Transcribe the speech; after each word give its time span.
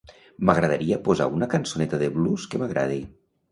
M'agradaria 0.49 0.97
posar 1.09 1.27
una 1.41 1.49
cançoneta 1.53 2.01
de 2.05 2.11
blues 2.19 2.51
que 2.55 2.65
m'agradi. 2.65 3.01